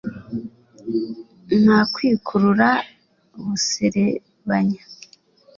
Ntakwikurura 1.61 2.69
buserebanya 3.43 4.83